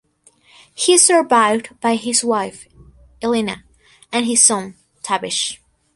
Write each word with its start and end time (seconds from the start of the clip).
He 0.73 0.93
is 0.95 1.05
survived 1.05 1.79
by 1.79 1.93
his 1.93 2.23
wife, 2.25 2.67
Elena, 3.21 3.65
and 4.11 4.25
his 4.25 4.41
son, 4.41 4.73
Tavish. 5.03 5.61